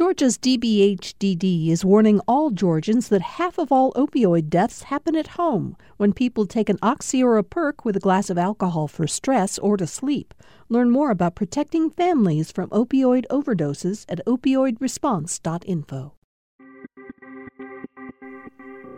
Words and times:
Georgia's 0.00 0.38
DBHDD 0.38 1.68
is 1.68 1.84
warning 1.84 2.20
all 2.26 2.48
Georgians 2.48 3.10
that 3.10 3.20
half 3.20 3.58
of 3.58 3.70
all 3.70 3.92
opioid 3.92 4.48
deaths 4.48 4.84
happen 4.84 5.14
at 5.14 5.36
home 5.36 5.76
when 5.98 6.14
people 6.14 6.46
take 6.46 6.70
an 6.70 6.78
oxy 6.80 7.22
or 7.22 7.36
a 7.36 7.44
perk 7.44 7.84
with 7.84 7.98
a 7.98 8.00
glass 8.00 8.30
of 8.30 8.38
alcohol 8.38 8.88
for 8.88 9.06
stress 9.06 9.58
or 9.58 9.76
to 9.76 9.86
sleep. 9.86 10.32
Learn 10.70 10.88
more 10.88 11.10
about 11.10 11.34
protecting 11.34 11.90
families 11.90 12.50
from 12.50 12.70
opioid 12.70 13.26
overdoses 13.30 14.06
at 14.08 14.24
opioidresponse.info. 14.26 16.14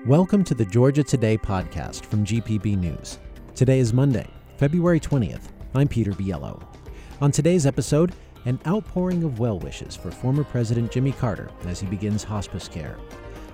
Welcome 0.07 0.45
to 0.45 0.55
the 0.55 0.67
Georgia 0.67 1.03
Today 1.03 1.37
podcast 1.37 2.05
from 2.05 2.25
GPB 2.25 2.79
News. 2.79 3.19
Today 3.57 3.81
is 3.81 3.93
Monday, 3.93 4.29
February 4.57 5.01
20th. 5.01 5.49
I'm 5.75 5.89
Peter 5.89 6.13
Biello. 6.13 6.63
On 7.21 7.33
today's 7.33 7.67
episode, 7.67 8.13
an 8.45 8.59
outpouring 8.67 9.23
of 9.25 9.39
well 9.39 9.59
wishes 9.59 9.97
for 9.97 10.11
former 10.11 10.45
President 10.45 10.91
Jimmy 10.91 11.13
Carter 11.13 11.51
as 11.67 11.81
he 11.81 11.87
begins 11.87 12.25
hospice 12.25 12.69
care. 12.69 12.99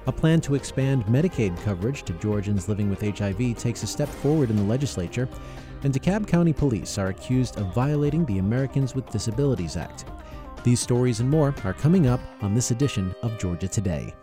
A 0.06 0.12
plan 0.12 0.40
to 0.40 0.54
expand 0.54 1.04
Medicaid 1.04 1.56
coverage 1.64 2.02
to 2.04 2.14
Georgians 2.14 2.68
living 2.68 2.88
with 2.88 3.02
HIV 3.02 3.58
takes 3.58 3.82
a 3.82 3.86
step 3.86 4.08
forward 4.08 4.48
in 4.48 4.56
the 4.56 4.62
legislature, 4.62 5.28
and 5.82 5.92
DeKalb 5.92 6.26
County 6.26 6.52
Police 6.52 6.96
are 6.96 7.08
accused 7.08 7.58
of 7.58 7.74
violating 7.74 8.24
the 8.24 8.38
Americans 8.38 8.94
with 8.94 9.10
Disabilities 9.10 9.76
Act. 9.76 10.06
These 10.64 10.80
stories 10.80 11.20
and 11.20 11.28
more 11.28 11.54
are 11.64 11.74
coming 11.74 12.06
up 12.06 12.20
on 12.40 12.54
this 12.54 12.70
edition 12.70 13.14
of 13.22 13.38
Georgia 13.38 13.68
Today. 13.68 14.14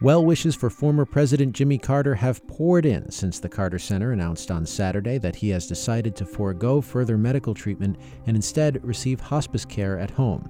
Well 0.00 0.24
wishes 0.24 0.54
for 0.54 0.70
former 0.70 1.04
President 1.04 1.56
Jimmy 1.56 1.76
Carter 1.76 2.14
have 2.14 2.46
poured 2.46 2.86
in 2.86 3.10
since 3.10 3.40
the 3.40 3.48
Carter 3.48 3.80
Center 3.80 4.12
announced 4.12 4.48
on 4.48 4.64
Saturday 4.64 5.18
that 5.18 5.34
he 5.34 5.48
has 5.48 5.66
decided 5.66 6.14
to 6.16 6.24
forego 6.24 6.80
further 6.80 7.18
medical 7.18 7.52
treatment 7.52 7.98
and 8.24 8.36
instead 8.36 8.84
receive 8.84 9.18
hospice 9.18 9.64
care 9.64 9.98
at 9.98 10.12
home. 10.12 10.48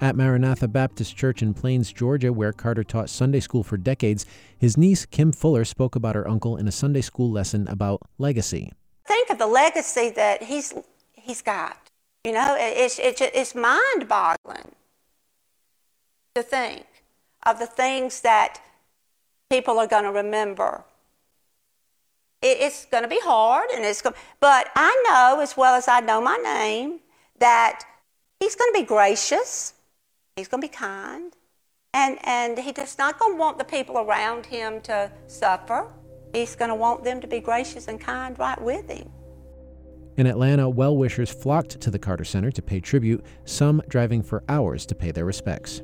At 0.00 0.14
Maranatha 0.14 0.68
Baptist 0.68 1.16
Church 1.16 1.42
in 1.42 1.52
Plains, 1.52 1.92
Georgia, 1.92 2.32
where 2.32 2.52
Carter 2.52 2.84
taught 2.84 3.10
Sunday 3.10 3.40
school 3.40 3.64
for 3.64 3.76
decades, 3.76 4.24
his 4.56 4.76
niece 4.76 5.04
Kim 5.04 5.32
Fuller 5.32 5.64
spoke 5.64 5.96
about 5.96 6.14
her 6.14 6.28
uncle 6.28 6.56
in 6.56 6.68
a 6.68 6.72
Sunday 6.72 7.00
school 7.00 7.28
lesson 7.28 7.66
about 7.66 8.02
legacy. 8.18 8.72
Think 9.04 9.30
of 9.30 9.38
the 9.38 9.48
legacy 9.48 10.10
that 10.10 10.44
he's 10.44 10.74
he's 11.14 11.42
got. 11.42 11.76
You 12.22 12.32
know, 12.32 12.54
it's 12.56 13.00
it's, 13.00 13.20
it's 13.20 13.52
mind-boggling 13.52 14.76
to 16.36 16.42
think 16.44 16.86
of 17.44 17.58
the 17.58 17.66
things 17.66 18.20
that 18.22 18.60
people 19.50 19.78
are 19.78 19.86
going 19.86 20.04
to 20.04 20.12
remember. 20.12 20.84
it's 22.42 22.86
going 22.86 23.02
to 23.02 23.08
be 23.08 23.20
hard, 23.22 23.68
and 23.70 23.84
it's 23.84 24.00
going, 24.00 24.14
but 24.40 24.68
I 24.74 25.04
know 25.08 25.42
as 25.42 25.56
well 25.56 25.74
as 25.74 25.88
I 25.88 26.00
know 26.00 26.20
my 26.22 26.36
name 26.36 27.00
that 27.38 27.84
he's 28.38 28.54
going 28.56 28.72
to 28.72 28.80
be 28.80 28.86
gracious, 28.86 29.74
he's 30.36 30.48
going 30.48 30.62
to 30.62 30.68
be 30.68 30.72
kind, 30.72 31.34
and 31.92 32.18
and 32.24 32.58
he 32.58 32.72
does 32.72 32.96
not 32.96 33.18
going 33.18 33.34
to 33.34 33.38
want 33.38 33.58
the 33.58 33.64
people 33.64 33.98
around 33.98 34.46
him 34.46 34.80
to 34.82 35.10
suffer. 35.26 35.92
He's 36.32 36.54
going 36.54 36.70
to 36.70 36.76
want 36.76 37.04
them 37.04 37.20
to 37.20 37.26
be 37.26 37.40
gracious 37.40 37.88
and 37.88 38.00
kind 38.00 38.38
right 38.38 38.60
with 38.60 38.88
him. 38.88 39.10
In 40.16 40.26
Atlanta, 40.26 40.68
well 40.68 40.96
wishers 40.96 41.30
flocked 41.30 41.80
to 41.80 41.90
the 41.90 41.98
Carter 41.98 42.24
Center 42.24 42.50
to 42.52 42.62
pay 42.62 42.80
tribute, 42.80 43.24
some 43.44 43.82
driving 43.88 44.22
for 44.22 44.44
hours 44.48 44.86
to 44.86 44.94
pay 44.94 45.10
their 45.10 45.24
respects. 45.24 45.82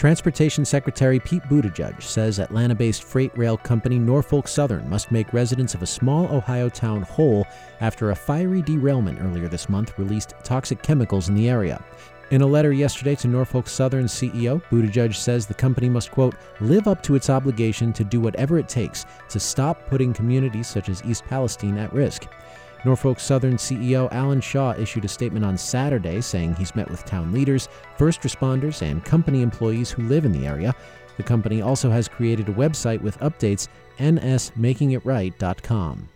Transportation 0.00 0.64
Secretary 0.64 1.20
Pete 1.20 1.42
Buttigieg 1.42 2.00
says 2.00 2.38
Atlanta 2.38 2.74
based 2.74 3.04
freight 3.04 3.36
rail 3.36 3.58
company 3.58 3.98
Norfolk 3.98 4.48
Southern 4.48 4.88
must 4.88 5.12
make 5.12 5.34
residents 5.34 5.74
of 5.74 5.82
a 5.82 5.86
small 5.86 6.26
Ohio 6.34 6.70
town 6.70 7.02
whole 7.02 7.46
after 7.82 8.10
a 8.10 8.16
fiery 8.16 8.62
derailment 8.62 9.18
earlier 9.20 9.46
this 9.46 9.68
month 9.68 9.98
released 9.98 10.32
toxic 10.42 10.82
chemicals 10.82 11.28
in 11.28 11.34
the 11.34 11.50
area. 11.50 11.84
In 12.30 12.40
a 12.40 12.46
letter 12.46 12.72
yesterday 12.72 13.14
to 13.16 13.28
Norfolk 13.28 13.68
Southern 13.68 14.06
CEO, 14.06 14.62
Buttigieg 14.70 15.14
says 15.14 15.44
the 15.44 15.52
company 15.52 15.90
must, 15.90 16.10
quote, 16.10 16.34
live 16.60 16.88
up 16.88 17.02
to 17.02 17.14
its 17.14 17.28
obligation 17.28 17.92
to 17.92 18.02
do 18.02 18.22
whatever 18.22 18.58
it 18.58 18.70
takes 18.70 19.04
to 19.28 19.38
stop 19.38 19.86
putting 19.86 20.14
communities 20.14 20.66
such 20.66 20.88
as 20.88 21.04
East 21.04 21.24
Palestine 21.26 21.76
at 21.76 21.92
risk. 21.92 22.26
Norfolk 22.84 23.20
Southern 23.20 23.56
CEO 23.56 24.10
Alan 24.10 24.40
Shaw 24.40 24.72
issued 24.72 25.04
a 25.04 25.08
statement 25.08 25.44
on 25.44 25.58
Saturday 25.58 26.20
saying 26.20 26.54
he's 26.54 26.74
met 26.74 26.90
with 26.90 27.04
town 27.04 27.32
leaders, 27.32 27.68
first 27.98 28.22
responders, 28.22 28.82
and 28.82 29.04
company 29.04 29.42
employees 29.42 29.90
who 29.90 30.02
live 30.04 30.24
in 30.24 30.32
the 30.32 30.46
area. 30.46 30.74
The 31.16 31.22
company 31.22 31.60
also 31.60 31.90
has 31.90 32.08
created 32.08 32.48
a 32.48 32.52
website 32.52 33.02
with 33.02 33.18
updates 33.18 33.68
nsmakingitright.com. 33.98 36.08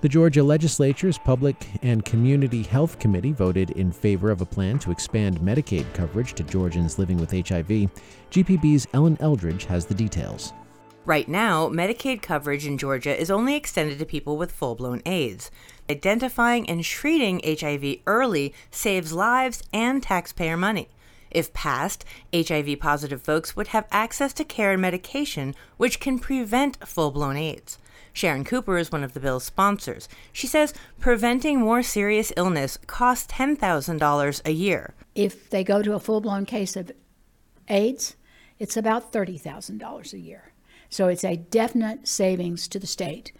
The 0.00 0.08
Georgia 0.10 0.42
Legislature's 0.42 1.16
Public 1.16 1.66
and 1.82 2.04
Community 2.04 2.62
Health 2.62 2.98
Committee 2.98 3.32
voted 3.32 3.70
in 3.70 3.90
favor 3.90 4.30
of 4.30 4.42
a 4.42 4.46
plan 4.46 4.78
to 4.80 4.90
expand 4.90 5.40
Medicaid 5.40 5.90
coverage 5.94 6.34
to 6.34 6.42
Georgians 6.42 6.98
living 6.98 7.16
with 7.16 7.30
HIV. 7.30 7.88
GPB's 8.30 8.86
Ellen 8.92 9.16
Eldridge 9.20 9.64
has 9.64 9.86
the 9.86 9.94
details. 9.94 10.52
Right 11.06 11.28
now, 11.28 11.68
Medicaid 11.68 12.22
coverage 12.22 12.66
in 12.66 12.78
Georgia 12.78 13.14
is 13.14 13.30
only 13.30 13.54
extended 13.54 13.98
to 13.98 14.06
people 14.06 14.38
with 14.38 14.50
full 14.50 14.74
blown 14.74 15.02
AIDS. 15.04 15.50
Identifying 15.90 16.66
and 16.70 16.82
treating 16.82 17.42
HIV 17.44 17.98
early 18.06 18.54
saves 18.70 19.12
lives 19.12 19.62
and 19.70 20.02
taxpayer 20.02 20.56
money. 20.56 20.88
If 21.30 21.52
passed, 21.52 22.06
HIV 22.34 22.80
positive 22.80 23.20
folks 23.20 23.54
would 23.54 23.68
have 23.68 23.86
access 23.90 24.32
to 24.32 24.44
care 24.44 24.72
and 24.72 24.80
medication, 24.80 25.54
which 25.76 26.00
can 26.00 26.18
prevent 26.18 26.88
full 26.88 27.10
blown 27.10 27.36
AIDS. 27.36 27.78
Sharon 28.14 28.44
Cooper 28.44 28.78
is 28.78 28.90
one 28.90 29.04
of 29.04 29.12
the 29.12 29.20
bill's 29.20 29.44
sponsors. 29.44 30.08
She 30.32 30.46
says 30.46 30.72
preventing 31.00 31.60
more 31.60 31.82
serious 31.82 32.32
illness 32.34 32.78
costs 32.86 33.30
$10,000 33.30 34.40
a 34.46 34.52
year. 34.52 34.94
If 35.14 35.50
they 35.50 35.64
go 35.64 35.82
to 35.82 35.92
a 35.92 36.00
full 36.00 36.22
blown 36.22 36.46
case 36.46 36.76
of 36.76 36.92
AIDS, 37.68 38.16
it's 38.58 38.78
about 38.78 39.12
$30,000 39.12 40.12
a 40.14 40.18
year. 40.18 40.53
So 40.94 41.08
it's 41.08 41.24
a 41.24 41.38
definite 41.38 42.06
savings 42.06 42.68
to 42.68 42.78
the 42.78 42.86
state 42.86 43.32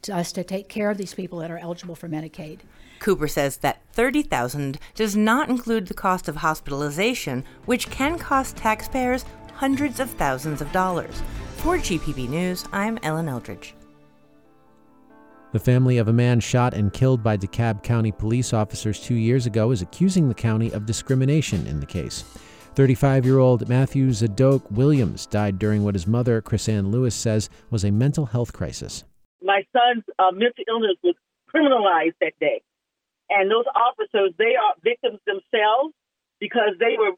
to 0.00 0.16
us 0.16 0.32
to 0.32 0.42
take 0.42 0.70
care 0.70 0.90
of 0.90 0.96
these 0.96 1.12
people 1.12 1.40
that 1.40 1.50
are 1.50 1.58
eligible 1.58 1.94
for 1.94 2.08
Medicaid. 2.08 2.60
Cooper 3.00 3.28
says 3.28 3.58
that 3.58 3.82
30,000 3.92 4.78
does 4.94 5.14
not 5.14 5.50
include 5.50 5.88
the 5.88 5.92
cost 5.92 6.26
of 6.26 6.36
hospitalization, 6.36 7.44
which 7.66 7.90
can 7.90 8.18
cost 8.18 8.56
taxpayers 8.56 9.26
hundreds 9.52 10.00
of 10.00 10.08
thousands 10.08 10.62
of 10.62 10.72
dollars. 10.72 11.20
For 11.58 11.76
GPB 11.76 12.30
News, 12.30 12.64
I'm 12.72 12.98
Ellen 13.02 13.28
Eldridge. 13.28 13.74
The 15.52 15.60
family 15.60 15.98
of 15.98 16.08
a 16.08 16.14
man 16.14 16.40
shot 16.40 16.72
and 16.72 16.94
killed 16.94 17.22
by 17.22 17.36
DeKalb 17.36 17.82
County 17.82 18.10
police 18.10 18.54
officers 18.54 18.98
two 18.98 19.16
years 19.16 19.44
ago 19.44 19.70
is 19.70 19.82
accusing 19.82 20.30
the 20.30 20.34
county 20.34 20.72
of 20.72 20.86
discrimination 20.86 21.66
in 21.66 21.78
the 21.78 21.84
case. 21.84 22.24
35 22.74 23.26
year 23.26 23.38
old 23.38 23.68
Matthew 23.68 24.12
Zadok 24.12 24.62
Williams 24.70 25.26
died 25.26 25.58
during 25.58 25.84
what 25.84 25.94
his 25.94 26.06
mother, 26.06 26.40
Chrisanne 26.40 26.90
Lewis, 26.90 27.14
says 27.14 27.50
was 27.70 27.84
a 27.84 27.90
mental 27.90 28.26
health 28.26 28.52
crisis. 28.52 29.04
My 29.42 29.62
son's 29.72 30.04
uh, 30.18 30.30
mental 30.32 30.64
illness 30.68 30.96
was 31.02 31.14
criminalized 31.54 32.14
that 32.20 32.32
day. 32.40 32.62
And 33.28 33.50
those 33.50 33.64
officers, 33.74 34.32
they 34.38 34.54
are 34.56 34.74
victims 34.82 35.18
themselves 35.26 35.94
because 36.40 36.70
they 36.78 36.96
were 36.98 37.12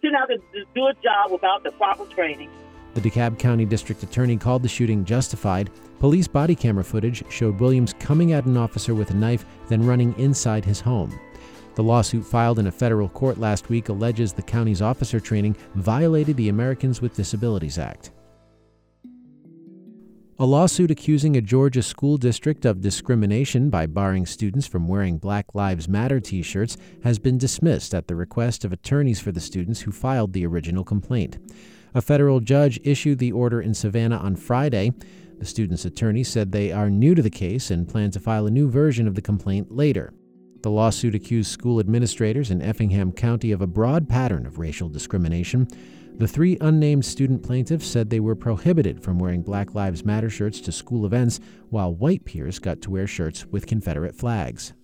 sent 0.00 0.14
out 0.14 0.28
to 0.28 0.38
do 0.74 0.86
a 0.86 0.94
job 1.02 1.30
without 1.30 1.62
the 1.62 1.70
proper 1.72 2.04
training. 2.06 2.50
The 2.94 3.00
DeKalb 3.00 3.38
County 3.38 3.64
District 3.64 4.02
Attorney 4.02 4.36
called 4.36 4.62
the 4.62 4.68
shooting 4.68 5.04
justified. 5.04 5.70
Police 6.00 6.26
body 6.26 6.56
camera 6.56 6.82
footage 6.82 7.22
showed 7.30 7.60
Williams 7.60 7.94
coming 8.00 8.32
at 8.32 8.46
an 8.46 8.56
officer 8.56 8.94
with 8.94 9.10
a 9.10 9.14
knife, 9.14 9.44
then 9.68 9.86
running 9.86 10.18
inside 10.18 10.64
his 10.64 10.80
home. 10.80 11.18
The 11.74 11.82
lawsuit 11.82 12.24
filed 12.24 12.58
in 12.58 12.66
a 12.66 12.72
federal 12.72 13.08
court 13.08 13.38
last 13.38 13.68
week 13.68 13.88
alleges 13.88 14.32
the 14.32 14.42
county's 14.42 14.82
officer 14.82 15.20
training 15.20 15.56
violated 15.74 16.36
the 16.36 16.48
Americans 16.48 17.00
with 17.00 17.14
Disabilities 17.14 17.78
Act. 17.78 18.10
A 20.40 20.46
lawsuit 20.46 20.90
accusing 20.90 21.36
a 21.36 21.42
Georgia 21.42 21.82
school 21.82 22.16
district 22.16 22.64
of 22.64 22.80
discrimination 22.80 23.68
by 23.68 23.84
barring 23.84 24.24
students 24.24 24.66
from 24.66 24.88
wearing 24.88 25.18
Black 25.18 25.54
Lives 25.54 25.86
Matter 25.86 26.18
t 26.18 26.40
shirts 26.40 26.78
has 27.04 27.18
been 27.18 27.36
dismissed 27.36 27.94
at 27.94 28.08
the 28.08 28.16
request 28.16 28.64
of 28.64 28.72
attorneys 28.72 29.20
for 29.20 29.32
the 29.32 29.40
students 29.40 29.82
who 29.82 29.92
filed 29.92 30.32
the 30.32 30.46
original 30.46 30.82
complaint. 30.82 31.38
A 31.94 32.00
federal 32.00 32.40
judge 32.40 32.80
issued 32.84 33.18
the 33.18 33.32
order 33.32 33.60
in 33.60 33.74
Savannah 33.74 34.16
on 34.16 34.34
Friday. 34.34 34.92
The 35.38 35.44
students' 35.44 35.84
attorney 35.84 36.24
said 36.24 36.52
they 36.52 36.72
are 36.72 36.88
new 36.88 37.14
to 37.14 37.22
the 37.22 37.28
case 37.28 37.70
and 37.70 37.86
plan 37.86 38.10
to 38.12 38.20
file 38.20 38.46
a 38.46 38.50
new 38.50 38.70
version 38.70 39.06
of 39.06 39.16
the 39.16 39.22
complaint 39.22 39.70
later. 39.70 40.14
The 40.62 40.70
lawsuit 40.70 41.14
accused 41.14 41.50
school 41.50 41.80
administrators 41.80 42.50
in 42.50 42.60
Effingham 42.60 43.12
County 43.12 43.50
of 43.50 43.62
a 43.62 43.66
broad 43.66 44.08
pattern 44.08 44.44
of 44.44 44.58
racial 44.58 44.90
discrimination. 44.90 45.66
The 46.18 46.28
three 46.28 46.58
unnamed 46.60 47.06
student 47.06 47.42
plaintiffs 47.42 47.86
said 47.86 48.10
they 48.10 48.20
were 48.20 48.36
prohibited 48.36 49.02
from 49.02 49.18
wearing 49.18 49.40
Black 49.40 49.74
Lives 49.74 50.04
Matter 50.04 50.28
shirts 50.28 50.60
to 50.60 50.72
school 50.72 51.06
events, 51.06 51.40
while 51.70 51.94
white 51.94 52.26
peers 52.26 52.58
got 52.58 52.82
to 52.82 52.90
wear 52.90 53.06
shirts 53.06 53.46
with 53.46 53.66
Confederate 53.66 54.14
flags. 54.14 54.74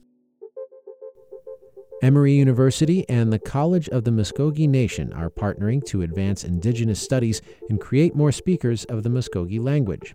Emory 2.02 2.32
University 2.32 3.06
and 3.08 3.30
the 3.30 3.38
College 3.38 3.88
of 3.90 4.04
the 4.04 4.12
Muscogee 4.12 4.66
Nation 4.66 5.12
are 5.12 5.30
partnering 5.30 5.84
to 5.86 6.02
advance 6.02 6.44
Indigenous 6.44 7.00
studies 7.00 7.42
and 7.68 7.80
create 7.80 8.14
more 8.14 8.32
speakers 8.32 8.84
of 8.86 9.02
the 9.02 9.10
Muscogee 9.10 9.58
language. 9.58 10.14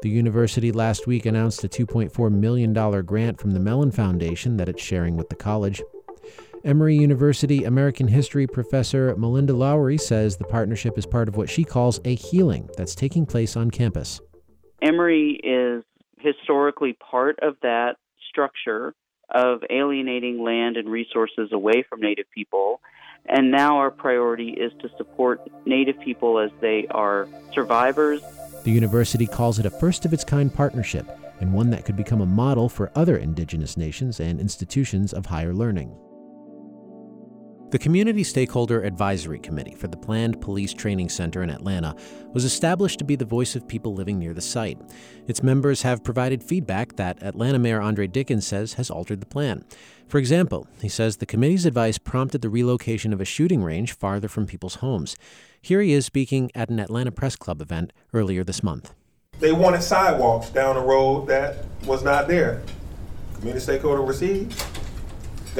The 0.00 0.08
university 0.08 0.70
last 0.70 1.08
week 1.08 1.26
announced 1.26 1.64
a 1.64 1.68
$2.4 1.68 2.30
million 2.30 2.72
grant 3.04 3.40
from 3.40 3.50
the 3.50 3.58
Mellon 3.58 3.90
Foundation 3.90 4.56
that 4.56 4.68
it's 4.68 4.82
sharing 4.82 5.16
with 5.16 5.28
the 5.28 5.34
college. 5.34 5.82
Emory 6.64 6.96
University 6.96 7.64
American 7.64 8.06
History 8.06 8.46
professor 8.46 9.14
Malinda 9.16 9.56
Lowery 9.56 9.98
says 9.98 10.36
the 10.36 10.44
partnership 10.44 10.96
is 10.98 11.04
part 11.04 11.28
of 11.28 11.36
what 11.36 11.50
she 11.50 11.64
calls 11.64 12.00
a 12.04 12.14
healing 12.14 12.68
that's 12.76 12.94
taking 12.94 13.26
place 13.26 13.56
on 13.56 13.72
campus. 13.72 14.20
Emory 14.82 15.40
is 15.42 15.82
historically 16.18 16.92
part 16.92 17.38
of 17.42 17.56
that 17.62 17.96
structure 18.28 18.94
of 19.30 19.62
alienating 19.68 20.42
land 20.44 20.76
and 20.76 20.88
resources 20.88 21.50
away 21.52 21.84
from 21.88 22.00
Native 22.00 22.26
people. 22.32 22.80
And 23.26 23.50
now 23.50 23.78
our 23.78 23.90
priority 23.90 24.50
is 24.50 24.72
to 24.80 24.88
support 24.96 25.40
Native 25.66 25.98
people 26.00 26.38
as 26.38 26.50
they 26.60 26.86
are 26.90 27.28
survivors. 27.52 28.22
The 28.64 28.70
university 28.70 29.26
calls 29.26 29.58
it 29.58 29.66
a 29.66 29.70
first 29.70 30.04
of 30.04 30.12
its 30.12 30.24
kind 30.24 30.52
partnership 30.52 31.06
and 31.40 31.52
one 31.52 31.70
that 31.70 31.84
could 31.84 31.96
become 31.96 32.20
a 32.20 32.26
model 32.26 32.68
for 32.68 32.90
other 32.94 33.16
indigenous 33.16 33.76
nations 33.76 34.20
and 34.20 34.40
institutions 34.40 35.12
of 35.12 35.26
higher 35.26 35.54
learning. 35.54 35.96
The 37.70 37.78
Community 37.78 38.24
Stakeholder 38.24 38.82
Advisory 38.82 39.38
Committee 39.38 39.74
for 39.74 39.88
the 39.88 39.96
planned 39.98 40.40
Police 40.40 40.72
Training 40.72 41.10
Center 41.10 41.42
in 41.42 41.50
Atlanta 41.50 41.94
was 42.32 42.46
established 42.46 42.98
to 42.98 43.04
be 43.04 43.14
the 43.14 43.26
voice 43.26 43.54
of 43.54 43.68
people 43.68 43.92
living 43.92 44.18
near 44.18 44.32
the 44.32 44.40
site. 44.40 44.78
Its 45.26 45.42
members 45.42 45.82
have 45.82 46.02
provided 46.02 46.42
feedback 46.42 46.96
that 46.96 47.22
Atlanta 47.22 47.58
Mayor 47.58 47.82
Andre 47.82 48.06
Dickens 48.06 48.46
says 48.46 48.72
has 48.74 48.90
altered 48.90 49.20
the 49.20 49.26
plan. 49.26 49.66
For 50.06 50.16
example, 50.16 50.66
he 50.80 50.88
says 50.88 51.18
the 51.18 51.26
committee's 51.26 51.66
advice 51.66 51.98
prompted 51.98 52.40
the 52.40 52.48
relocation 52.48 53.12
of 53.12 53.20
a 53.20 53.26
shooting 53.26 53.62
range 53.62 53.92
farther 53.92 54.28
from 54.28 54.46
people's 54.46 54.76
homes. 54.76 55.14
Here 55.60 55.82
he 55.82 55.92
is 55.92 56.06
speaking 56.06 56.50
at 56.54 56.70
an 56.70 56.80
Atlanta 56.80 57.12
Press 57.12 57.36
Club 57.36 57.60
event 57.60 57.92
earlier 58.14 58.44
this 58.44 58.62
month. 58.62 58.94
They 59.40 59.52
wanted 59.52 59.82
sidewalks 59.82 60.48
down 60.48 60.78
a 60.78 60.82
road 60.82 61.26
that 61.26 61.66
was 61.84 62.02
not 62.02 62.28
there. 62.28 62.62
Community 63.34 63.62
stakeholder 63.62 64.00
received 64.00 64.64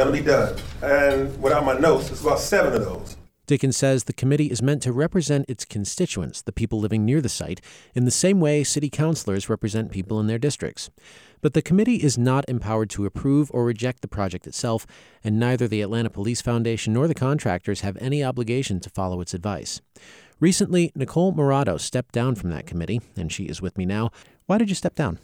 to 0.06 0.12
be 0.12 0.20
done. 0.20 0.56
And 0.82 1.42
without 1.42 1.64
my 1.64 1.78
notes, 1.78 2.10
it's 2.10 2.20
about 2.20 2.38
seven 2.38 2.72
of 2.72 2.84
those. 2.84 3.16
Dickens 3.48 3.78
says 3.78 4.04
the 4.04 4.12
committee 4.12 4.50
is 4.50 4.60
meant 4.60 4.82
to 4.82 4.92
represent 4.92 5.48
its 5.48 5.64
constituents, 5.64 6.42
the 6.42 6.52
people 6.52 6.78
living 6.78 7.06
near 7.06 7.22
the 7.22 7.30
site, 7.30 7.62
in 7.94 8.04
the 8.04 8.10
same 8.10 8.40
way 8.40 8.62
city 8.62 8.90
councilors 8.90 9.48
represent 9.48 9.90
people 9.90 10.20
in 10.20 10.26
their 10.26 10.38
districts. 10.38 10.90
But 11.40 11.54
the 11.54 11.62
committee 11.62 11.96
is 11.96 12.18
not 12.18 12.44
empowered 12.46 12.90
to 12.90 13.06
approve 13.06 13.50
or 13.54 13.64
reject 13.64 14.02
the 14.02 14.08
project 14.08 14.46
itself, 14.46 14.86
and 15.24 15.40
neither 15.40 15.66
the 15.66 15.80
Atlanta 15.80 16.10
Police 16.10 16.42
Foundation 16.42 16.92
nor 16.92 17.08
the 17.08 17.14
contractors 17.14 17.80
have 17.80 17.96
any 18.02 18.22
obligation 18.22 18.80
to 18.80 18.90
follow 18.90 19.22
its 19.22 19.32
advice. 19.32 19.80
Recently, 20.40 20.92
Nicole 20.94 21.32
Morado 21.32 21.80
stepped 21.80 22.12
down 22.12 22.34
from 22.34 22.50
that 22.50 22.66
committee, 22.66 23.00
and 23.16 23.32
she 23.32 23.44
is 23.44 23.62
with 23.62 23.78
me 23.78 23.86
now. 23.86 24.10
Why 24.44 24.58
did 24.58 24.68
you 24.68 24.74
step 24.74 24.94
down? 24.94 25.20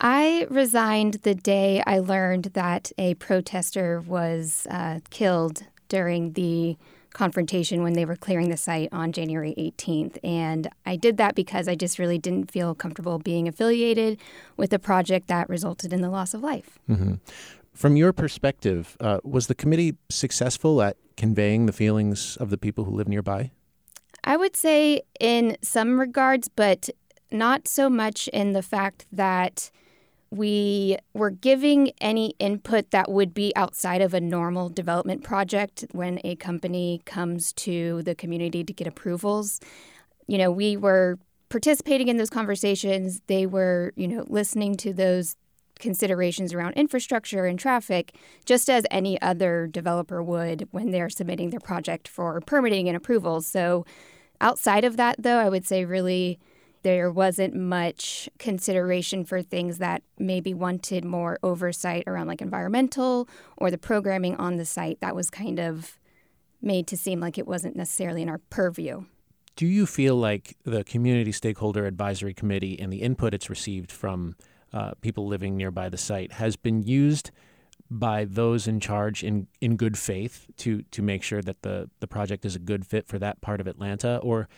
I 0.00 0.46
resigned 0.48 1.14
the 1.14 1.34
day 1.34 1.82
I 1.86 1.98
learned 1.98 2.44
that 2.54 2.92
a 2.98 3.14
protester 3.14 4.00
was 4.00 4.66
uh, 4.70 5.00
killed 5.10 5.64
during 5.88 6.32
the 6.32 6.76
confrontation 7.12 7.82
when 7.82 7.94
they 7.94 8.04
were 8.04 8.14
clearing 8.14 8.48
the 8.48 8.56
site 8.56 8.88
on 8.92 9.10
January 9.10 9.54
18th. 9.58 10.18
And 10.22 10.68
I 10.86 10.94
did 10.94 11.16
that 11.16 11.34
because 11.34 11.66
I 11.66 11.74
just 11.74 11.98
really 11.98 12.18
didn't 12.18 12.50
feel 12.50 12.74
comfortable 12.74 13.18
being 13.18 13.48
affiliated 13.48 14.20
with 14.56 14.72
a 14.72 14.78
project 14.78 15.26
that 15.28 15.48
resulted 15.48 15.92
in 15.92 16.00
the 16.00 16.10
loss 16.10 16.32
of 16.32 16.42
life. 16.42 16.78
Mm-hmm. 16.88 17.14
From 17.74 17.96
your 17.96 18.12
perspective, 18.12 18.96
uh, 19.00 19.18
was 19.24 19.46
the 19.46 19.54
committee 19.54 19.96
successful 20.08 20.80
at 20.82 20.96
conveying 21.16 21.66
the 21.66 21.72
feelings 21.72 22.36
of 22.36 22.50
the 22.50 22.58
people 22.58 22.84
who 22.84 22.92
live 22.92 23.08
nearby? 23.08 23.50
I 24.22 24.36
would 24.36 24.54
say 24.54 25.02
in 25.18 25.56
some 25.62 25.98
regards, 25.98 26.48
but 26.48 26.88
not 27.30 27.66
so 27.66 27.88
much 27.88 28.28
in 28.28 28.52
the 28.52 28.62
fact 28.62 29.06
that 29.10 29.70
we 30.30 30.98
were 31.14 31.30
giving 31.30 31.92
any 32.00 32.34
input 32.38 32.90
that 32.90 33.10
would 33.10 33.32
be 33.32 33.52
outside 33.56 34.02
of 34.02 34.12
a 34.12 34.20
normal 34.20 34.68
development 34.68 35.24
project 35.24 35.86
when 35.92 36.20
a 36.24 36.36
company 36.36 37.00
comes 37.06 37.52
to 37.54 38.02
the 38.02 38.14
community 38.14 38.62
to 38.62 38.72
get 38.72 38.86
approvals. 38.86 39.60
You 40.26 40.36
know, 40.36 40.50
we 40.50 40.76
were 40.76 41.18
participating 41.48 42.08
in 42.08 42.18
those 42.18 42.30
conversations. 42.30 43.22
They 43.26 43.46
were, 43.46 43.92
you 43.96 44.06
know, 44.06 44.24
listening 44.28 44.76
to 44.78 44.92
those 44.92 45.36
considerations 45.78 46.52
around 46.52 46.74
infrastructure 46.74 47.46
and 47.46 47.58
traffic, 47.58 48.14
just 48.44 48.68
as 48.68 48.84
any 48.90 49.20
other 49.22 49.66
developer 49.66 50.22
would 50.22 50.68
when 50.72 50.90
they're 50.90 51.08
submitting 51.08 51.50
their 51.50 51.60
project 51.60 52.08
for 52.08 52.40
permitting 52.42 52.88
and 52.88 52.96
approvals. 52.96 53.46
So, 53.46 53.86
outside 54.40 54.84
of 54.84 54.96
that, 54.96 55.16
though, 55.18 55.38
I 55.38 55.48
would 55.48 55.66
say 55.66 55.84
really 55.84 56.38
there 56.82 57.10
wasn't 57.10 57.54
much 57.54 58.28
consideration 58.38 59.24
for 59.24 59.42
things 59.42 59.78
that 59.78 60.02
maybe 60.18 60.54
wanted 60.54 61.04
more 61.04 61.38
oversight 61.42 62.04
around 62.06 62.26
like 62.26 62.40
environmental 62.40 63.28
or 63.56 63.70
the 63.70 63.78
programming 63.78 64.36
on 64.36 64.56
the 64.56 64.64
site 64.64 65.00
that 65.00 65.14
was 65.14 65.30
kind 65.30 65.58
of 65.58 65.98
made 66.60 66.86
to 66.86 66.96
seem 66.96 67.20
like 67.20 67.38
it 67.38 67.46
wasn't 67.46 67.76
necessarily 67.76 68.22
in 68.22 68.28
our 68.28 68.38
purview. 68.50 69.04
Do 69.56 69.66
you 69.66 69.86
feel 69.86 70.16
like 70.16 70.56
the 70.64 70.84
Community 70.84 71.32
Stakeholder 71.32 71.86
Advisory 71.86 72.34
Committee 72.34 72.78
and 72.78 72.92
the 72.92 73.02
input 73.02 73.34
it's 73.34 73.50
received 73.50 73.90
from 73.90 74.36
uh, 74.72 74.92
people 75.00 75.26
living 75.26 75.56
nearby 75.56 75.88
the 75.88 75.96
site 75.96 76.32
has 76.32 76.56
been 76.56 76.82
used 76.82 77.30
by 77.90 78.24
those 78.24 78.68
in 78.68 78.80
charge 78.80 79.24
in, 79.24 79.46
in 79.60 79.76
good 79.76 79.96
faith 79.96 80.46
to, 80.58 80.82
to 80.90 81.02
make 81.02 81.22
sure 81.22 81.40
that 81.42 81.62
the, 81.62 81.88
the 82.00 82.06
project 82.06 82.44
is 82.44 82.54
a 82.54 82.58
good 82.58 82.86
fit 82.86 83.08
for 83.08 83.18
that 83.18 83.40
part 83.40 83.60
of 83.60 83.66
Atlanta? 83.66 84.18
Or 84.22 84.48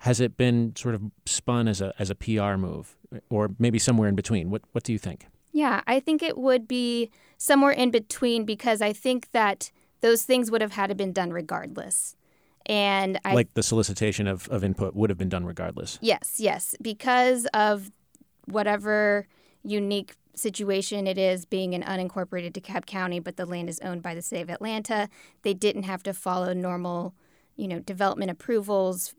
has 0.00 0.18
it 0.18 0.36
been 0.36 0.74
sort 0.76 0.94
of 0.94 1.02
spun 1.26 1.68
as 1.68 1.80
a 1.80 1.92
as 1.98 2.10
a 2.10 2.14
PR 2.14 2.56
move, 2.56 2.96
or 3.28 3.50
maybe 3.58 3.78
somewhere 3.78 4.08
in 4.08 4.14
between? 4.14 4.50
What 4.50 4.62
what 4.72 4.82
do 4.84 4.92
you 4.92 4.98
think? 4.98 5.26
Yeah, 5.52 5.82
I 5.86 6.00
think 6.00 6.22
it 6.22 6.38
would 6.38 6.66
be 6.66 7.10
somewhere 7.36 7.72
in 7.72 7.90
between 7.90 8.44
because 8.44 8.80
I 8.80 8.92
think 8.92 9.30
that 9.32 9.70
those 10.00 10.22
things 10.22 10.50
would 10.50 10.60
have 10.62 10.72
had 10.72 10.88
to 10.88 10.94
been 10.94 11.12
done 11.12 11.32
regardless. 11.32 12.16
And 12.66 13.18
I, 13.24 13.34
like 13.34 13.52
the 13.54 13.62
solicitation 13.62 14.26
of, 14.26 14.48
of 14.48 14.62
input 14.62 14.94
would 14.94 15.10
have 15.10 15.18
been 15.18 15.28
done 15.28 15.44
regardless. 15.44 15.98
Yes, 16.00 16.36
yes, 16.38 16.74
because 16.80 17.46
of 17.52 17.90
whatever 18.46 19.26
unique 19.62 20.14
situation 20.34 21.06
it 21.06 21.18
is 21.18 21.44
being 21.44 21.74
an 21.74 21.82
unincorporated 21.82 22.52
DeKalb 22.52 22.86
County, 22.86 23.18
but 23.18 23.36
the 23.36 23.44
land 23.44 23.68
is 23.68 23.80
owned 23.80 24.02
by 24.02 24.14
the 24.14 24.22
city 24.22 24.40
of 24.40 24.48
Atlanta. 24.48 25.08
They 25.42 25.52
didn't 25.52 25.82
have 25.82 26.02
to 26.04 26.14
follow 26.14 26.54
normal, 26.54 27.14
you 27.56 27.68
know, 27.68 27.80
development 27.80 28.30
approvals 28.30 29.14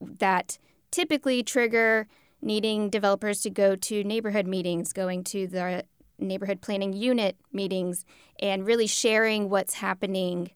that 0.00 0.58
typically 0.90 1.42
trigger 1.42 2.06
needing 2.40 2.90
developers 2.90 3.40
to 3.42 3.50
go 3.50 3.74
to 3.74 4.04
neighborhood 4.04 4.46
meetings, 4.46 4.92
going 4.92 5.24
to 5.24 5.46
the 5.46 5.84
neighborhood 6.18 6.60
planning 6.60 6.92
unit 6.92 7.36
meetings, 7.52 8.04
and 8.40 8.66
really 8.66 8.86
sharing 8.86 9.48
what's 9.48 9.74
happening 9.74 10.50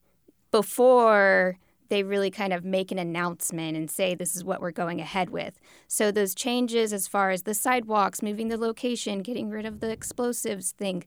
before 0.50 1.58
they 1.88 2.02
really 2.02 2.30
kind 2.30 2.52
of 2.52 2.64
make 2.64 2.92
an 2.92 2.98
announcement 2.98 3.76
and 3.76 3.90
say 3.90 4.14
this 4.14 4.36
is 4.36 4.44
what 4.44 4.60
we're 4.60 4.70
going 4.70 5.00
ahead 5.00 5.30
with. 5.30 5.58
So 5.86 6.10
those 6.10 6.34
changes 6.34 6.92
as 6.92 7.08
far 7.08 7.30
as 7.30 7.42
the 7.42 7.54
sidewalks, 7.54 8.22
moving 8.22 8.48
the 8.48 8.58
location, 8.58 9.22
getting 9.22 9.48
rid 9.48 9.64
of 9.64 9.80
the 9.80 9.90
explosives 9.90 10.72
thing, 10.72 11.04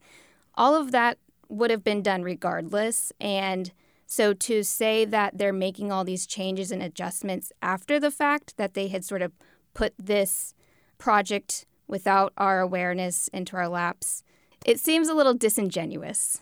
all 0.56 0.76
of 0.76 0.92
that 0.92 1.18
would 1.50 1.70
have 1.70 1.84
been 1.84 2.02
done 2.02 2.24
regardless 2.24 3.12
and 3.20 3.72
so 4.12 4.34
to 4.34 4.62
say 4.62 5.06
that 5.06 5.38
they're 5.38 5.54
making 5.54 5.90
all 5.90 6.04
these 6.04 6.28
changes 6.28 6.70
and 6.70 6.84
adjustments 6.84 7.54
after 7.62 7.98
the 7.98 8.12
fact, 8.12 8.58
that 8.58 8.74
they 8.74 8.90
had 8.90 9.06
sort 9.06 9.22
of 9.22 9.32
put 9.74 9.94
this 9.98 10.54
project 10.98 11.66
without 11.88 12.34
our 12.36 12.60
awareness 12.60 13.30
into 13.30 13.56
our 13.56 13.70
laps, 13.70 14.22
it 14.66 14.82
seems 14.82 15.08
a 15.08 15.14
little 15.14 15.34
disingenuous. 15.34 16.42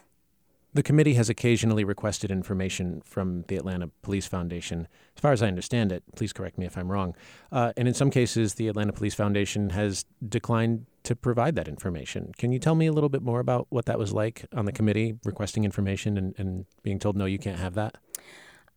The 0.71 0.83
committee 0.83 1.15
has 1.15 1.29
occasionally 1.29 1.83
requested 1.83 2.29
information 2.29 3.01
from 3.03 3.43
the 3.47 3.55
Atlanta 3.55 3.89
Police 4.03 4.27
Foundation. 4.27 4.87
As 5.17 5.21
far 5.21 5.31
as 5.31 5.41
I 5.41 5.47
understand 5.47 5.91
it, 5.91 6.03
please 6.15 6.31
correct 6.31 6.59
me 6.59 6.67
if 6.67 6.77
I'm 6.77 6.91
wrong. 6.91 7.15
Uh, 7.51 7.73
and 7.75 7.87
in 7.87 7.95
some 7.95 8.11
cases, 8.11 8.53
the 8.53 8.67
Atlanta 8.67 8.93
Police 8.93 9.15
Foundation 9.15 9.71
has 9.71 10.05
declined 10.27 10.85
to 11.03 11.15
provide 11.15 11.55
that 11.55 11.67
information. 11.67 12.33
Can 12.37 12.51
you 12.51 12.59
tell 12.59 12.75
me 12.75 12.85
a 12.85 12.91
little 12.91 13.09
bit 13.09 13.23
more 13.23 13.39
about 13.39 13.65
what 13.69 13.85
that 13.85 13.97
was 13.97 14.13
like 14.13 14.45
on 14.53 14.65
the 14.65 14.71
committee, 14.71 15.15
requesting 15.25 15.63
information 15.63 16.17
and, 16.17 16.35
and 16.37 16.65
being 16.83 16.99
told, 16.99 17.17
no, 17.17 17.25
you 17.25 17.39
can't 17.39 17.57
have 17.57 17.73
that? 17.73 17.97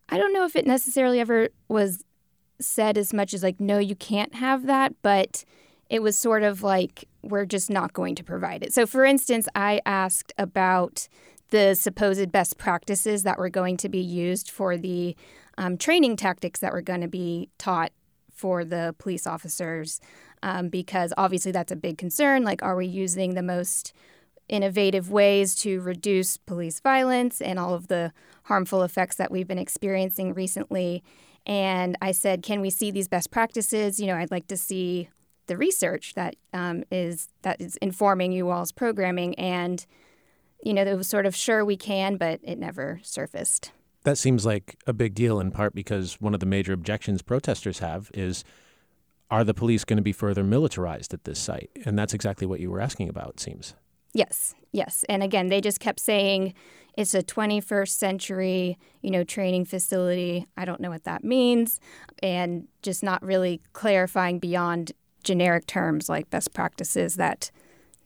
I 0.08 0.16
don't 0.16 0.32
know 0.32 0.46
if 0.46 0.56
it 0.56 0.66
necessarily 0.66 1.20
ever 1.20 1.50
was 1.68 2.04
said 2.58 2.96
as 2.96 3.12
much 3.12 3.34
as, 3.34 3.42
like, 3.42 3.60
no, 3.60 3.78
you 3.78 3.96
can't 3.96 4.34
have 4.36 4.66
that, 4.66 4.94
but 5.02 5.44
it 5.90 6.00
was 6.00 6.16
sort 6.16 6.42
of 6.42 6.62
like, 6.62 7.06
we're 7.22 7.44
just 7.44 7.68
not 7.68 7.92
going 7.92 8.14
to 8.14 8.24
provide 8.24 8.62
it. 8.62 8.72
So, 8.72 8.86
for 8.86 9.04
instance, 9.04 9.46
I 9.54 9.82
asked 9.84 10.32
about 10.38 11.06
the 11.52 11.74
supposed 11.74 12.32
best 12.32 12.56
practices 12.56 13.24
that 13.24 13.38
were 13.38 13.50
going 13.50 13.76
to 13.76 13.88
be 13.88 14.00
used 14.00 14.50
for 14.50 14.78
the 14.78 15.14
um, 15.58 15.76
training 15.76 16.16
tactics 16.16 16.60
that 16.60 16.72
were 16.72 16.80
going 16.80 17.02
to 17.02 17.08
be 17.08 17.50
taught 17.58 17.92
for 18.34 18.64
the 18.64 18.94
police 18.98 19.26
officers, 19.26 20.00
um, 20.42 20.70
because 20.70 21.12
obviously 21.18 21.52
that's 21.52 21.70
a 21.70 21.76
big 21.76 21.98
concern. 21.98 22.42
Like, 22.42 22.62
are 22.62 22.74
we 22.74 22.86
using 22.86 23.34
the 23.34 23.42
most 23.42 23.92
innovative 24.48 25.10
ways 25.10 25.54
to 25.56 25.80
reduce 25.82 26.38
police 26.38 26.80
violence 26.80 27.42
and 27.42 27.58
all 27.58 27.74
of 27.74 27.88
the 27.88 28.12
harmful 28.44 28.82
effects 28.82 29.16
that 29.16 29.30
we've 29.30 29.46
been 29.46 29.58
experiencing 29.58 30.32
recently? 30.32 31.04
And 31.44 31.98
I 32.00 32.12
said, 32.12 32.42
can 32.42 32.62
we 32.62 32.70
see 32.70 32.90
these 32.90 33.08
best 33.08 33.30
practices? 33.30 34.00
You 34.00 34.06
know, 34.06 34.16
I'd 34.16 34.30
like 34.30 34.46
to 34.46 34.56
see 34.56 35.10
the 35.48 35.58
research 35.58 36.14
that 36.14 36.34
um, 36.54 36.82
is 36.90 37.28
that 37.42 37.60
is 37.60 37.76
informing 37.82 38.32
you 38.32 38.48
all's 38.48 38.72
programming. 38.72 39.34
And 39.34 39.84
you 40.62 40.72
know, 40.74 40.82
it 40.82 40.96
was 40.96 41.08
sort 41.08 41.26
of 41.26 41.34
sure 41.34 41.64
we 41.64 41.76
can, 41.76 42.16
but 42.16 42.40
it 42.42 42.58
never 42.58 43.00
surfaced. 43.02 43.72
That 44.04 44.18
seems 44.18 44.44
like 44.44 44.76
a 44.86 44.92
big 44.92 45.14
deal 45.14 45.38
in 45.38 45.50
part 45.50 45.74
because 45.74 46.20
one 46.20 46.34
of 46.34 46.40
the 46.40 46.46
major 46.46 46.72
objections 46.72 47.22
protesters 47.22 47.78
have 47.78 48.10
is 48.14 48.44
are 49.30 49.44
the 49.44 49.54
police 49.54 49.84
going 49.84 49.96
to 49.96 50.02
be 50.02 50.12
further 50.12 50.44
militarized 50.44 51.14
at 51.14 51.24
this 51.24 51.38
site? 51.38 51.70
And 51.86 51.98
that's 51.98 52.12
exactly 52.12 52.46
what 52.46 52.60
you 52.60 52.70
were 52.70 52.80
asking 52.80 53.08
about, 53.08 53.30
it 53.30 53.40
seems. 53.40 53.74
Yes, 54.12 54.54
yes. 54.72 55.04
And 55.08 55.22
again, 55.22 55.48
they 55.48 55.60
just 55.60 55.80
kept 55.80 56.00
saying 56.00 56.52
it's 56.98 57.14
a 57.14 57.22
21st 57.22 57.88
century, 57.88 58.78
you 59.00 59.10
know, 59.10 59.24
training 59.24 59.64
facility. 59.64 60.46
I 60.56 60.66
don't 60.66 60.80
know 60.80 60.90
what 60.90 61.04
that 61.04 61.24
means. 61.24 61.80
And 62.22 62.68
just 62.82 63.02
not 63.02 63.22
really 63.22 63.62
clarifying 63.72 64.38
beyond 64.38 64.92
generic 65.24 65.66
terms 65.66 66.08
like 66.08 66.28
best 66.28 66.52
practices 66.52 67.14
that 67.14 67.50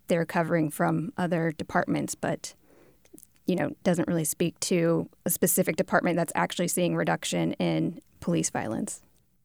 they're 0.09 0.27
covering 0.27 0.71
from 0.71 1.13
other 1.17 1.53
departments, 1.53 2.15
but 2.15 2.55
you 3.47 3.55
know, 3.55 3.71
doesn't 3.85 4.09
really 4.09 4.25
speak 4.25 4.59
to 4.61 5.09
a 5.25 5.31
specific 5.31 5.77
department 5.77 6.17
that's 6.17 6.33
actually 6.35 6.69
seeing 6.69 6.97
reduction 6.97 7.53
in 7.55 8.01
police 8.21 8.51
violence. 8.51 9.03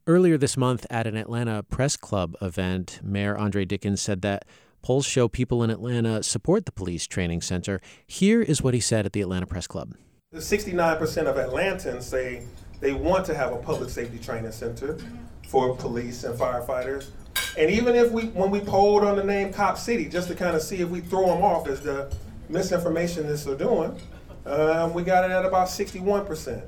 Earlier 0.08 0.38
this 0.38 0.58
month 0.58 0.88
at 0.90 1.06
an 1.06 1.16
Atlanta 1.16 1.62
Press 1.62 1.96
Club 1.96 2.36
event, 2.42 3.00
Mayor 3.04 3.38
Andre 3.38 3.66
Dickens 3.66 4.02
said 4.02 4.24
that 4.24 4.46
polls 4.82 5.06
show 5.06 5.28
people 5.28 5.62
in 5.62 5.70
Atlanta 5.70 6.24
support 6.24 6.66
the 6.66 6.72
police 6.72 7.06
training 7.06 7.42
center. 7.42 7.80
Here 8.08 8.42
is 8.42 8.64
what 8.64 8.74
he 8.74 8.80
said 8.80 9.06
at 9.06 9.14
the 9.14 9.22
Atlanta 9.22 9.46
Press 9.46 9.68
Club. 9.68 9.94
69% 10.34 11.28
of 11.28 11.36
Atlantans 11.36 12.04
say 12.04 12.44
they 12.80 12.94
want 12.94 13.26
to 13.26 13.36
have 13.36 13.54
a 13.54 13.58
public 13.58 13.90
safety 13.90 14.18
training 14.18 14.52
center 14.52 14.98
for 15.48 15.76
police 15.76 16.24
and 16.24 16.38
firefighters. 16.38 17.10
And 17.58 17.70
even 17.70 17.96
if 17.96 18.12
we, 18.12 18.28
when 18.28 18.50
we 18.50 18.62
polled 18.62 19.04
on 19.04 19.16
the 19.16 19.24
name 19.24 19.52
Cop 19.52 19.78
City, 19.78 20.08
just 20.08 20.28
to 20.30 20.36
kind 20.36 20.56
of 20.56 20.62
see 20.62 20.78
if 20.78 20.90
we 20.90 21.02
throw 21.02 21.28
them 21.28 21.44
off 21.44 21.68
as 21.68 21.82
the 21.82 22.14
misinformationists 22.50 23.48
are 23.48 23.58
doing, 23.58 24.00
um, 24.46 24.94
we 24.94 25.04
got 25.04 25.24
it 25.24 25.32
at 25.32 25.46
about 25.46 25.68
61%. 25.68 26.64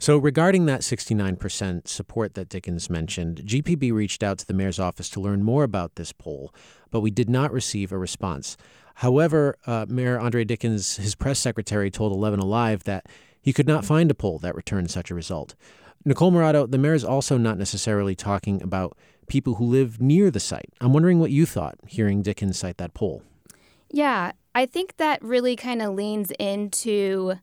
So, 0.00 0.18
regarding 0.18 0.66
that 0.66 0.80
69% 0.80 1.86
support 1.86 2.34
that 2.34 2.48
Dickens 2.48 2.90
mentioned, 2.90 3.42
GPB 3.44 3.92
reached 3.92 4.22
out 4.24 4.38
to 4.38 4.46
the 4.46 4.52
mayor's 4.52 4.80
office 4.80 5.08
to 5.10 5.20
learn 5.20 5.44
more 5.44 5.62
about 5.62 5.94
this 5.94 6.12
poll, 6.12 6.52
but 6.90 7.00
we 7.00 7.12
did 7.12 7.30
not 7.30 7.52
receive 7.52 7.92
a 7.92 7.98
response. 7.98 8.56
However, 8.96 9.56
uh, 9.66 9.86
Mayor 9.88 10.18
Andre 10.18 10.44
Dickens, 10.44 10.96
his 10.96 11.14
press 11.14 11.38
secretary, 11.38 11.90
told 11.90 12.12
11 12.12 12.40
Alive 12.40 12.84
that 12.84 13.06
he 13.40 13.52
could 13.52 13.68
not 13.68 13.84
find 13.84 14.10
a 14.10 14.14
poll 14.14 14.38
that 14.40 14.54
returned 14.54 14.90
such 14.90 15.10
a 15.10 15.14
result. 15.14 15.54
Nicole 16.04 16.32
Morado, 16.32 16.70
the 16.70 16.76
mayor 16.76 16.94
is 16.94 17.04
also 17.04 17.38
not 17.38 17.56
necessarily 17.56 18.14
talking 18.14 18.62
about 18.62 18.96
people 19.28 19.54
who 19.54 19.64
live 19.64 20.00
near 20.00 20.30
the 20.30 20.40
site. 20.40 20.70
I'm 20.80 20.92
wondering 20.92 21.18
what 21.18 21.30
you 21.30 21.46
thought 21.46 21.76
hearing 21.86 22.22
Dickens 22.22 22.58
cite 22.58 22.78
that 22.78 22.94
poll. 22.94 23.22
Yeah, 23.90 24.32
I 24.54 24.66
think 24.66 24.96
that 24.96 25.22
really 25.22 25.56
kind 25.56 25.82
of 25.82 25.94
leans 25.94 26.30
into 26.38 27.34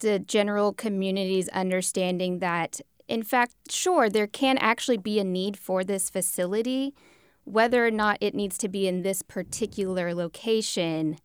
the 0.00 0.18
general 0.18 0.72
community's 0.72 1.48
understanding 1.48 2.38
that, 2.38 2.80
in 3.08 3.22
fact, 3.22 3.54
sure, 3.70 4.08
there 4.08 4.26
can 4.26 4.56
actually 4.58 4.96
be 4.96 5.18
a 5.18 5.24
need 5.24 5.56
for 5.56 5.84
this 5.84 6.10
facility. 6.10 6.94
Whether 7.44 7.86
or 7.86 7.90
not 7.90 8.18
it 8.20 8.34
needs 8.34 8.56
to 8.58 8.68
be 8.68 8.86
in 8.86 9.02
this 9.02 9.22
particular 9.22 10.14
location, 10.14 11.18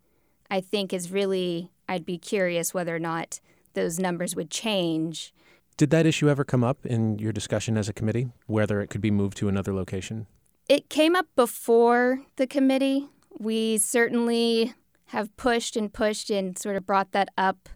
I 0.49 0.61
think 0.61 0.93
is 0.93 1.11
really, 1.11 1.71
I'd 1.87 2.05
be 2.05 2.17
curious 2.17 2.73
whether 2.73 2.95
or 2.95 2.99
not 2.99 3.39
those 3.73 3.99
numbers 3.99 4.35
would 4.35 4.49
change 4.49 5.33
did 5.77 5.89
that 5.89 6.05
issue 6.05 6.29
ever 6.29 6.43
come 6.43 6.63
up 6.63 6.85
in 6.85 7.19
your 7.19 7.33
discussion 7.33 7.77
as 7.77 7.89
a 7.89 7.93
committee, 7.93 8.29
whether 8.47 8.81
it 8.81 8.87
could 8.87 9.01
be 9.01 9.11
moved 9.11 9.37
to 9.37 9.49
another 9.49 9.73
location? 9.73 10.27
It 10.69 10.89
came 10.89 11.15
up 11.15 11.27
before 11.35 12.21
the 12.37 12.47
committee. 12.47 13.07
We 13.37 13.77
certainly 13.77 14.73
have 15.07 15.35
pushed 15.37 15.75
and 15.75 15.91
pushed 15.91 16.29
and 16.29 16.57
sort 16.57 16.75
of 16.75 16.85
brought 16.85 17.11
that 17.11 17.29
up 17.37 17.69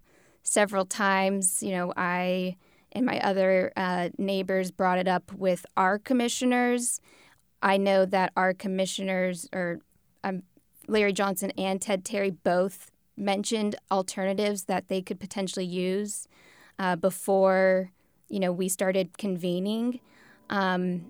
several 0.44 0.86
times. 0.86 1.62
You 1.62 1.72
know, 1.72 1.94
I 1.96 2.56
and 2.92 3.06
my 3.06 3.20
other 3.20 3.72
uh, 3.76 4.10
neighbors 4.18 4.72
brought 4.72 4.98
it 4.98 5.08
up 5.08 5.32
with 5.34 5.66
our 5.78 6.00
commissioners. 6.00 7.00
I 7.62 7.78
know 7.78 8.06
that 8.06 8.32
our 8.36 8.54
commissioners, 8.54 9.48
or 9.54 9.80
um, 10.24 10.44
Larry 10.88 11.14
Johnson 11.14 11.52
and 11.58 11.82
Ted 11.82 12.04
Terry, 12.04 12.32
both 12.32 12.90
mentioned 13.16 13.76
alternatives 13.92 14.64
that 14.64 14.88
they 14.88 15.02
could 15.02 15.20
potentially 15.20 15.66
use 15.66 16.28
uh, 16.80 16.96
before 16.96 17.92
you 18.30 18.40
know 18.40 18.52
we 18.52 18.70
started 18.70 19.18
convening. 19.18 20.00
Um, 20.50 21.06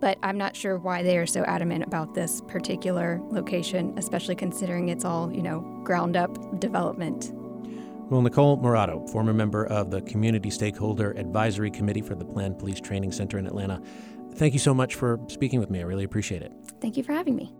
but 0.00 0.18
I'm 0.22 0.36
not 0.36 0.56
sure 0.56 0.76
why 0.76 1.02
they 1.02 1.16
are 1.18 1.26
so 1.26 1.44
adamant 1.44 1.84
about 1.84 2.14
this 2.14 2.42
particular 2.42 3.20
location, 3.30 3.94
especially 3.96 4.34
considering 4.34 4.88
it's 4.88 5.04
all 5.04 5.32
you 5.32 5.42
know 5.42 5.60
ground 5.84 6.16
up 6.16 6.60
development. 6.60 7.30
Well, 8.10 8.20
Nicole 8.20 8.58
Morado, 8.58 9.08
former 9.10 9.32
member 9.32 9.64
of 9.66 9.90
the 9.90 10.02
Community 10.02 10.50
Stakeholder 10.50 11.12
Advisory 11.12 11.70
Committee 11.70 12.02
for 12.02 12.14
the 12.14 12.24
Planned 12.24 12.58
Police 12.58 12.80
Training 12.80 13.12
Center 13.12 13.38
in 13.38 13.46
Atlanta, 13.46 13.80
thank 14.34 14.52
you 14.52 14.58
so 14.60 14.74
much 14.74 14.94
for 14.94 15.18
speaking 15.28 15.58
with 15.58 15.70
me. 15.70 15.80
I 15.80 15.84
really 15.84 16.04
appreciate 16.04 16.42
it. 16.42 16.52
Thank 16.82 16.98
you 16.98 17.02
for 17.02 17.14
having 17.14 17.34
me. 17.34 17.54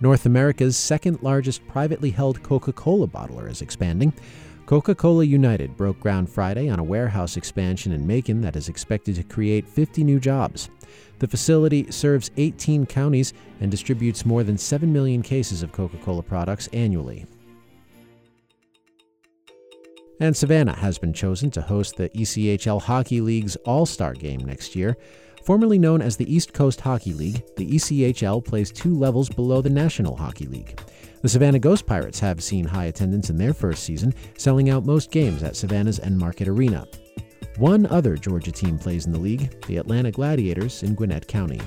North 0.00 0.26
America's 0.26 0.76
second 0.76 1.22
largest 1.22 1.66
privately 1.66 2.10
held 2.10 2.42
Coca 2.42 2.72
Cola 2.72 3.08
bottler 3.08 3.50
is 3.50 3.62
expanding. 3.62 4.12
Coca 4.64 4.94
Cola 4.94 5.24
United 5.24 5.76
broke 5.76 5.98
ground 5.98 6.30
Friday 6.30 6.68
on 6.68 6.78
a 6.78 6.84
warehouse 6.84 7.36
expansion 7.36 7.90
in 7.92 8.06
Macon 8.06 8.40
that 8.42 8.54
is 8.54 8.68
expected 8.68 9.16
to 9.16 9.24
create 9.24 9.66
50 9.66 10.04
new 10.04 10.20
jobs. 10.20 10.68
The 11.18 11.26
facility 11.26 11.90
serves 11.90 12.30
18 12.36 12.86
counties 12.86 13.32
and 13.60 13.70
distributes 13.70 14.24
more 14.24 14.44
than 14.44 14.56
7 14.56 14.92
million 14.92 15.22
cases 15.22 15.62
of 15.62 15.72
Coca 15.72 15.96
Cola 15.96 16.22
products 16.22 16.68
annually. 16.72 17.26
And 20.20 20.36
Savannah 20.36 20.76
has 20.76 20.98
been 20.98 21.12
chosen 21.12 21.50
to 21.52 21.62
host 21.62 21.96
the 21.96 22.08
ECHL 22.10 22.82
Hockey 22.82 23.20
League's 23.20 23.56
All 23.64 23.86
Star 23.86 24.14
Game 24.14 24.40
next 24.40 24.76
year. 24.76 24.96
Formerly 25.48 25.78
known 25.78 26.02
as 26.02 26.14
the 26.14 26.30
East 26.30 26.52
Coast 26.52 26.78
Hockey 26.78 27.14
League, 27.14 27.42
the 27.56 27.66
ECHL 27.66 28.44
plays 28.44 28.70
two 28.70 28.94
levels 28.94 29.30
below 29.30 29.62
the 29.62 29.70
National 29.70 30.14
Hockey 30.14 30.44
League. 30.44 30.78
The 31.22 31.28
Savannah 31.30 31.58
Ghost 31.58 31.86
Pirates 31.86 32.20
have 32.20 32.42
seen 32.42 32.66
high 32.66 32.84
attendance 32.84 33.30
in 33.30 33.38
their 33.38 33.54
first 33.54 33.82
season, 33.82 34.12
selling 34.36 34.68
out 34.68 34.84
most 34.84 35.10
games 35.10 35.42
at 35.42 35.56
Savannah's 35.56 36.00
Enmarket 36.00 36.48
Arena. 36.48 36.86
One 37.56 37.86
other 37.86 38.18
Georgia 38.18 38.52
team 38.52 38.78
plays 38.78 39.06
in 39.06 39.12
the 39.12 39.18
league, 39.18 39.64
the 39.64 39.78
Atlanta 39.78 40.10
Gladiators 40.10 40.82
in 40.82 40.94
Gwinnett 40.94 41.26
County. 41.26 41.62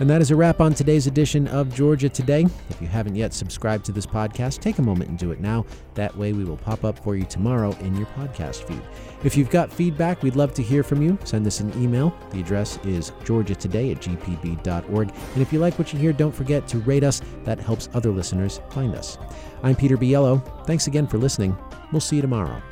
And 0.00 0.08
that 0.08 0.20
is 0.22 0.30
a 0.30 0.36
wrap 0.36 0.60
on 0.60 0.74
today's 0.74 1.08
edition 1.08 1.48
of 1.48 1.74
Georgia 1.74 2.08
Today. 2.08 2.46
If 2.70 2.80
you 2.80 2.86
haven't 2.86 3.16
yet 3.16 3.34
subscribed 3.34 3.84
to 3.86 3.92
this 3.92 4.06
podcast, 4.06 4.60
take 4.60 4.78
a 4.78 4.82
moment 4.82 5.10
and 5.10 5.18
do 5.18 5.32
it 5.32 5.40
now. 5.40 5.66
That 5.94 6.16
way, 6.16 6.32
we 6.32 6.44
will 6.44 6.56
pop 6.56 6.84
up 6.84 6.96
for 7.00 7.16
you 7.16 7.24
tomorrow 7.24 7.72
in 7.80 7.96
your 7.96 8.06
podcast 8.06 8.62
feed. 8.62 8.80
If 9.24 9.36
you've 9.36 9.50
got 9.50 9.72
feedback, 9.72 10.22
we'd 10.22 10.36
love 10.36 10.54
to 10.54 10.62
hear 10.62 10.84
from 10.84 11.02
you. 11.02 11.18
Send 11.24 11.44
us 11.48 11.58
an 11.58 11.72
email. 11.82 12.16
The 12.30 12.40
address 12.40 12.78
is 12.84 13.10
georgiatoday 13.24 13.90
at 13.90 14.00
gpb.org. 14.00 15.08
And 15.32 15.42
if 15.42 15.52
you 15.52 15.58
like 15.58 15.76
what 15.80 15.92
you 15.92 15.98
hear, 15.98 16.12
don't 16.12 16.34
forget 16.34 16.68
to 16.68 16.78
rate 16.78 17.02
us. 17.02 17.20
That 17.42 17.58
helps 17.58 17.88
other 17.92 18.12
listeners 18.12 18.60
find 18.70 18.94
us. 18.94 19.18
I'm 19.64 19.74
Peter 19.74 19.96
Biello. 19.96 20.64
Thanks 20.64 20.86
again 20.86 21.08
for 21.08 21.18
listening. 21.18 21.56
We'll 21.90 22.00
see 22.00 22.16
you 22.16 22.22
tomorrow. 22.22 22.62